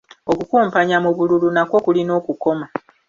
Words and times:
Okukumpanya 0.31 0.97
mu 1.03 1.11
bululu 1.17 1.47
nakwo 1.55 1.77
kulina 1.85 2.11
okukoma. 2.19 2.65